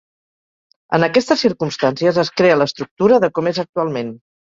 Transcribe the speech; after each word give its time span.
En 0.97 1.03
aquestes 1.07 1.43
circumstàncies 1.45 2.17
es 2.23 2.31
crea 2.41 2.55
l'estructura 2.61 3.21
de 3.25 3.31
com 3.37 3.51
és 3.53 3.61
actualment. 3.65 4.11